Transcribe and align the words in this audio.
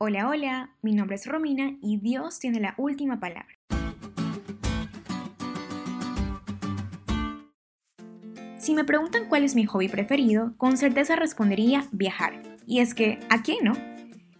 Hola, 0.00 0.28
hola, 0.28 0.70
mi 0.80 0.94
nombre 0.94 1.16
es 1.16 1.26
Romina 1.26 1.76
y 1.82 1.96
Dios 1.98 2.38
tiene 2.38 2.60
la 2.60 2.72
última 2.76 3.18
palabra. 3.18 3.58
Si 8.58 8.74
me 8.76 8.84
preguntan 8.84 9.28
cuál 9.28 9.42
es 9.42 9.56
mi 9.56 9.64
hobby 9.64 9.88
preferido, 9.88 10.56
con 10.56 10.76
certeza 10.76 11.16
respondería 11.16 11.88
viajar. 11.90 12.40
Y 12.64 12.78
es 12.78 12.94
que, 12.94 13.18
¿a 13.28 13.42
quién 13.42 13.64
no? 13.64 13.97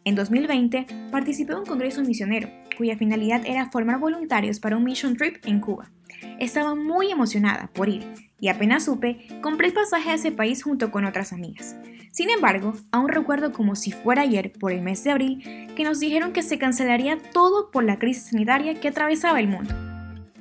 En 0.08 0.14
2020 0.14 0.86
participé 1.12 1.52
en 1.52 1.58
un 1.58 1.66
congreso 1.66 2.00
misionero, 2.00 2.48
cuya 2.78 2.96
finalidad 2.96 3.42
era 3.44 3.70
formar 3.70 3.98
voluntarios 3.98 4.58
para 4.58 4.74
un 4.74 4.84
mission 4.84 5.18
trip 5.18 5.36
en 5.44 5.60
Cuba. 5.60 5.90
Estaba 6.38 6.74
muy 6.74 7.10
emocionada 7.10 7.68
por 7.74 7.90
ir 7.90 8.06
y 8.40 8.48
apenas 8.48 8.86
supe, 8.86 9.18
compré 9.42 9.66
el 9.66 9.74
pasaje 9.74 10.08
a 10.08 10.14
ese 10.14 10.32
país 10.32 10.62
junto 10.62 10.90
con 10.90 11.04
otras 11.04 11.34
amigas. 11.34 11.76
Sin 12.10 12.30
embargo, 12.30 12.72
aún 12.90 13.10
recuerdo 13.10 13.52
como 13.52 13.76
si 13.76 13.92
fuera 13.92 14.22
ayer, 14.22 14.50
por 14.58 14.72
el 14.72 14.80
mes 14.80 15.04
de 15.04 15.10
abril, 15.10 15.74
que 15.76 15.84
nos 15.84 16.00
dijeron 16.00 16.32
que 16.32 16.42
se 16.42 16.56
cancelaría 16.56 17.18
todo 17.34 17.70
por 17.70 17.84
la 17.84 17.98
crisis 17.98 18.30
sanitaria 18.30 18.80
que 18.80 18.88
atravesaba 18.88 19.40
el 19.40 19.48
mundo. 19.48 19.74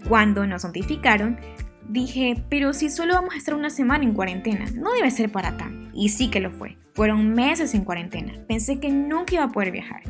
Cuando 0.08 0.48
nos 0.48 0.64
notificaron, 0.64 1.42
dije, 1.88 2.44
pero 2.50 2.74
si 2.74 2.90
solo 2.90 3.14
vamos 3.14 3.34
a 3.34 3.38
estar 3.38 3.54
una 3.54 3.70
semana 3.70 4.04
en 4.04 4.14
cuarentena, 4.14 4.66
no 4.76 4.94
debe 4.94 5.12
ser 5.12 5.32
para 5.32 5.58
tan. 5.58 5.90
Y 5.94 6.10
sí 6.10 6.30
que 6.30 6.40
lo 6.40 6.52
fue. 6.52 6.78
Fueron 6.94 7.34
meses 7.34 7.74
en 7.74 7.84
cuarentena. 7.84 8.34
Pensé 8.48 8.80
que 8.80 8.90
nunca 8.90 9.36
iba 9.36 9.44
a 9.44 9.52
poder 9.52 9.72
viajar. 9.72 10.02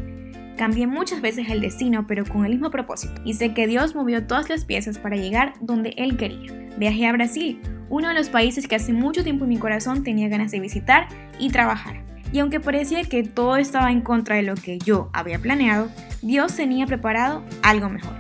Cambié 0.57 0.87
muchas 0.87 1.21
veces 1.21 1.49
el 1.49 1.61
destino, 1.61 2.07
pero 2.07 2.25
con 2.25 2.45
el 2.45 2.53
mismo 2.53 2.71
propósito. 2.71 3.21
Y 3.23 3.35
sé 3.35 3.53
que 3.53 3.67
Dios 3.67 3.93
movió 3.93 4.25
todas 4.25 4.49
las 4.49 4.65
piezas 4.65 4.97
para 4.97 5.15
llegar 5.15 5.53
donde 5.61 5.93
Él 5.97 6.17
quería. 6.17 6.51
Viajé 6.77 7.07
a 7.07 7.11
Brasil, 7.11 7.61
uno 7.89 8.09
de 8.09 8.15
los 8.15 8.29
países 8.29 8.67
que 8.67 8.75
hace 8.75 8.91
mucho 8.91 9.23
tiempo 9.23 9.45
en 9.45 9.49
mi 9.49 9.57
corazón 9.57 10.03
tenía 10.03 10.29
ganas 10.29 10.51
de 10.51 10.59
visitar 10.59 11.07
y 11.39 11.49
trabajar. 11.49 12.03
Y 12.33 12.39
aunque 12.39 12.59
parecía 12.59 13.03
que 13.03 13.23
todo 13.23 13.57
estaba 13.57 13.91
en 13.91 14.01
contra 14.01 14.35
de 14.35 14.43
lo 14.43 14.55
que 14.55 14.79
yo 14.79 15.09
había 15.13 15.39
planeado, 15.39 15.89
Dios 16.21 16.55
tenía 16.55 16.85
preparado 16.85 17.43
algo 17.61 17.89
mejor. 17.89 18.15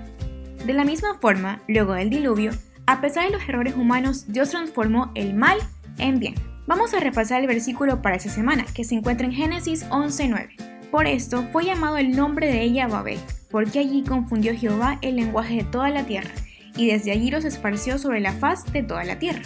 De 0.65 0.73
la 0.73 0.85
misma 0.85 1.17
forma, 1.19 1.61
luego 1.67 1.93
del 1.93 2.09
diluvio, 2.09 2.51
a 2.87 3.01
pesar 3.01 3.25
de 3.25 3.31
los 3.31 3.47
errores 3.47 3.75
humanos, 3.75 4.25
Dios 4.29 4.49
transformó 4.49 5.11
el 5.13 5.33
mal 5.33 5.57
en 5.97 6.19
bien. 6.19 6.35
Vamos 6.67 6.93
a 6.93 6.99
repasar 6.99 7.41
el 7.41 7.47
versículo 7.47 8.01
para 8.01 8.15
esta 8.15 8.29
semana, 8.29 8.65
que 8.73 8.85
se 8.85 8.95
encuentra 8.95 9.27
en 9.27 9.33
Génesis 9.33 9.85
11:9. 9.89 10.55
Por 10.89 11.05
esto 11.05 11.45
fue 11.51 11.65
llamado 11.65 11.97
el 11.97 12.15
nombre 12.15 12.47
de 12.47 12.61
ella 12.61 12.87
Babel, 12.87 13.19
porque 13.51 13.79
allí 13.79 14.03
confundió 14.03 14.55
Jehová 14.55 14.99
el 15.01 15.17
lenguaje 15.17 15.57
de 15.57 15.63
toda 15.65 15.89
la 15.89 16.05
tierra, 16.05 16.31
y 16.77 16.87
desde 16.87 17.11
allí 17.11 17.29
los 17.29 17.43
esparció 17.43 17.97
sobre 17.97 18.21
la 18.21 18.31
faz 18.31 18.71
de 18.71 18.83
toda 18.83 19.03
la 19.03 19.19
tierra. 19.19 19.43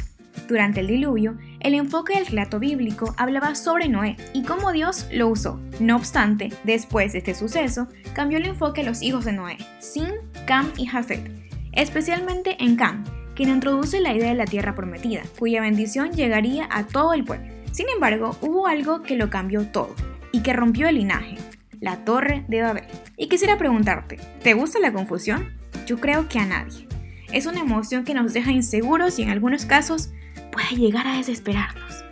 Durante 0.48 0.82
el 0.82 0.88
diluvio, 0.88 1.38
el 1.62 1.74
enfoque 1.74 2.14
del 2.14 2.28
relato 2.28 2.60
bíblico 2.60 3.16
hablaba 3.18 3.56
sobre 3.56 3.90
Noé 3.90 4.18
y 4.34 4.44
cómo 4.44 4.72
Dios 4.72 5.08
lo 5.12 5.30
usó. 5.30 5.60
No 5.80 5.96
obstante, 5.96 6.50
después 6.64 7.14
de 7.14 7.20
este 7.20 7.34
suceso, 7.34 7.88
cambió 8.14 8.38
el 8.38 8.46
enfoque 8.46 8.82
a 8.82 8.84
los 8.86 9.02
hijos 9.02 9.26
de 9.26 9.34
Noé, 9.34 9.58
Sin, 9.80 10.10
Cam 10.46 10.72
y 10.78 10.86
Jafet, 10.86 11.32
especialmente 11.74 12.58
en 12.60 12.76
Cam, 12.76 13.04
quien 13.42 13.56
introduce 13.56 14.00
la 14.02 14.14
idea 14.14 14.30
de 14.30 14.36
la 14.36 14.46
tierra 14.46 14.76
prometida, 14.76 15.24
cuya 15.40 15.62
bendición 15.62 16.12
llegaría 16.12 16.68
a 16.70 16.86
todo 16.86 17.16
el 17.16 17.24
pueblo. 17.24 17.48
Sin 17.72 17.90
embargo, 17.90 18.38
hubo 18.40 18.68
algo 18.68 19.02
que 19.02 19.16
lo 19.16 19.32
cambió 19.32 19.66
todo 19.66 19.96
y 20.32 20.44
que 20.44 20.54
rompió 20.54 20.88
el 20.88 20.98
linaje, 20.98 21.38
la 21.80 22.06
torre 22.06 22.46
de 22.50 22.62
Babel. 22.62 22.84
Y 23.18 23.30
quisiera 23.30 23.58
preguntarte, 23.58 24.20
¿te 24.44 24.54
gusta 24.54 24.80
la 24.80 24.94
confusión? 24.94 25.60
Yo 25.88 26.00
creo 26.00 26.30
que 26.30 26.38
a 26.38 26.46
nadie. 26.46 26.88
Es 27.34 27.48
una 27.48 27.62
emoción 27.62 28.04
que 28.04 28.14
nos 28.14 28.32
deja 28.32 28.52
inseguros 28.52 29.18
y 29.18 29.24
en 29.24 29.32
algunos 29.32 29.66
casos 29.66 30.12
puede 30.52 30.76
llegar 30.80 31.08
a 31.08 31.18
desesperarnos. 31.18 32.06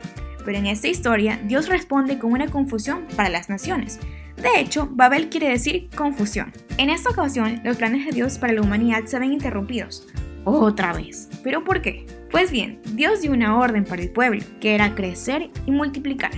Pero 0.43 0.58
en 0.58 0.66
esta 0.66 0.88
historia, 0.88 1.39
Dios 1.43 1.69
responde 1.69 2.17
con 2.17 2.31
una 2.31 2.47
confusión 2.47 3.05
para 3.16 3.30
las 3.30 3.49
naciones. 3.49 3.99
De 4.38 4.59
hecho, 4.59 4.89
Babel 4.91 5.30
quiere 5.30 5.49
decir 5.49 5.91
confusión. 5.95 6.52
En 6.80 6.89
esta 6.89 7.11
ocasión, 7.11 7.61
los 7.64 7.77
planes 7.77 8.08
de 8.08 8.14
Dios 8.14 8.39
para 8.39 8.53
la 8.53 8.64
humanidad 8.64 9.05
se 9.05 9.19
ven 9.19 9.31
interrumpidos. 9.31 10.08
Otra 10.45 10.93
vez. 10.93 11.29
¿Pero 11.43 11.63
por 11.63 11.81
qué? 11.81 12.05
Pues 12.31 12.51
bien, 12.51 12.79
Dios 12.93 13.21
dio 13.21 13.31
una 13.31 13.58
orden 13.58 13.83
para 13.83 14.02
el 14.02 14.11
pueblo, 14.11 14.41
que 14.59 14.75
era 14.75 14.95
crecer 14.95 15.49
y 15.65 15.71
multiplicar. 15.71 16.31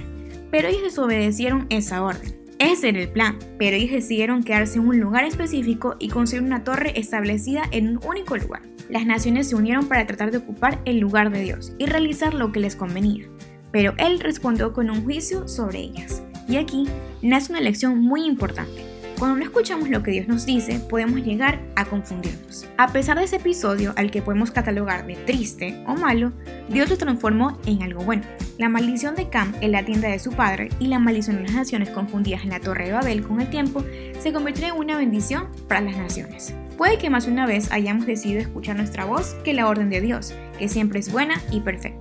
Pero 0.52 0.68
ellos 0.68 0.84
desobedecieron 0.84 1.68
esa 1.70 2.04
orden. 2.04 2.40
Ese 2.60 2.90
era 2.90 3.02
el 3.02 3.10
plan, 3.10 3.40
pero 3.58 3.76
ellos 3.76 3.92
decidieron 3.92 4.44
quedarse 4.44 4.78
en 4.78 4.88
un 4.88 5.00
lugar 5.00 5.24
específico 5.24 5.96
y 6.00 6.10
construir 6.10 6.44
una 6.44 6.64
torre 6.64 7.00
establecida 7.00 7.64
en 7.72 7.88
un 7.88 8.00
único 8.06 8.38
lugar 8.38 8.62
las 8.92 9.06
naciones 9.06 9.48
se 9.48 9.56
unieron 9.56 9.88
para 9.88 10.06
tratar 10.06 10.32
de 10.32 10.40
ocupar 10.40 10.82
el 10.84 11.00
lugar 11.00 11.32
de 11.32 11.42
Dios 11.42 11.72
y 11.78 11.86
realizar 11.86 12.34
lo 12.34 12.52
que 12.52 12.60
les 12.60 12.76
convenía, 12.76 13.26
pero 13.72 13.94
Él 13.98 14.20
respondió 14.20 14.74
con 14.74 14.90
un 14.90 15.06
juicio 15.06 15.48
sobre 15.48 15.80
ellas. 15.80 16.22
Y 16.50 16.58
aquí 16.58 16.88
nace 17.22 17.54
una 17.54 17.62
lección 17.62 18.00
muy 18.00 18.26
importante. 18.26 18.91
Cuando 19.22 19.38
no 19.38 19.44
escuchamos 19.44 19.88
lo 19.88 20.02
que 20.02 20.10
Dios 20.10 20.28
nos 20.28 20.48
dice, 20.48 20.80
podemos 20.80 21.24
llegar 21.24 21.60
a 21.76 21.86
confundirnos. 21.86 22.68
A 22.78 22.88
pesar 22.88 23.20
de 23.20 23.26
ese 23.26 23.36
episodio 23.36 23.94
al 23.96 24.10
que 24.10 24.24
podemos 24.24 24.50
catalogar 24.50 25.06
de 25.06 25.16
triste 25.16 25.84
o 25.86 25.94
malo, 25.94 26.32
Dios 26.70 26.90
lo 26.90 26.98
transformó 26.98 27.60
en 27.68 27.84
algo 27.84 28.04
bueno. 28.04 28.24
La 28.58 28.68
maldición 28.68 29.14
de 29.14 29.30
Cam 29.30 29.54
en 29.62 29.74
la 29.74 29.86
tienda 29.86 30.08
de 30.08 30.18
su 30.18 30.32
padre 30.32 30.70
y 30.80 30.88
la 30.88 30.98
maldición 30.98 31.36
de 31.36 31.44
las 31.44 31.54
naciones 31.54 31.92
confundidas 31.92 32.42
en 32.42 32.50
la 32.50 32.62
torre 32.62 32.86
de 32.86 32.94
Babel 32.94 33.22
con 33.22 33.40
el 33.40 33.52
tiempo 33.52 33.86
se 34.20 34.34
convirtió 34.34 34.66
en 34.70 34.78
una 34.78 34.98
bendición 34.98 35.50
para 35.68 35.82
las 35.82 35.98
naciones. 35.98 36.56
Puede 36.76 36.98
que 36.98 37.12
más 37.12 37.28
de 37.28 37.32
una 37.32 37.46
vez 37.46 37.72
hayamos 37.72 38.08
decidido 38.08 38.42
escuchar 38.42 38.76
nuestra 38.76 39.06
voz 39.06 39.36
que 39.44 39.54
la 39.54 39.68
orden 39.68 39.92
de 39.92 40.02
Dios, 40.02 40.34
que 40.58 40.68
siempre 40.68 41.00
es 41.00 41.12
buena 41.12 41.40
y 41.52 41.60
perfecta. 41.60 42.01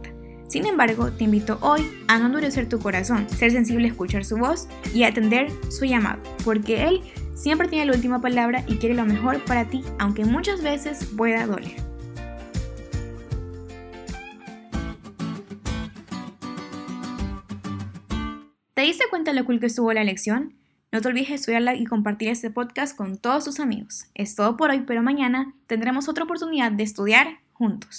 Sin 0.51 0.67
embargo, 0.67 1.13
te 1.13 1.23
invito 1.23 1.59
hoy 1.61 1.89
a 2.09 2.19
no 2.19 2.27
endurecer 2.27 2.69
tu 2.69 2.81
corazón, 2.81 3.31
ser 3.31 3.53
sensible 3.53 3.85
a 3.87 3.91
escuchar 3.93 4.25
su 4.25 4.37
voz 4.37 4.67
y 4.93 5.05
atender 5.05 5.49
su 5.71 5.85
llamado, 5.85 6.21
porque 6.45 6.89
Él 6.89 7.03
siempre 7.37 7.69
tiene 7.69 7.87
la 7.87 7.93
última 7.93 8.21
palabra 8.21 8.65
y 8.67 8.79
quiere 8.79 8.97
lo 8.97 9.05
mejor 9.05 9.45
para 9.45 9.67
ti, 9.67 9.85
aunque 10.01 10.25
muchas 10.25 10.61
veces 10.61 11.09
pueda 11.17 11.47
doler. 11.47 11.77
¿Te 18.75 18.83
diste 18.83 19.05
cuenta 19.09 19.33
lo 19.33 19.45
cool 19.45 19.61
que 19.61 19.67
estuvo 19.67 19.93
la 19.93 20.03
lección? 20.03 20.57
No 20.91 21.01
te 21.01 21.07
olvides 21.07 21.29
de 21.29 21.35
estudiarla 21.37 21.77
y 21.77 21.85
compartir 21.85 22.29
este 22.29 22.51
podcast 22.51 22.97
con 22.97 23.19
todos 23.19 23.45
tus 23.45 23.61
amigos. 23.61 24.07
Es 24.15 24.35
todo 24.35 24.57
por 24.57 24.71
hoy, 24.71 24.81
pero 24.85 25.01
mañana 25.05 25.55
tendremos 25.69 26.09
otra 26.09 26.25
oportunidad 26.25 26.73
de 26.73 26.83
estudiar 26.83 27.39
juntos. 27.53 27.99